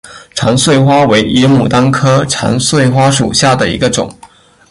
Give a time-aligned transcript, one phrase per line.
[0.33, 4.09] 长穗花为野牡丹科长穗花属下的一个种。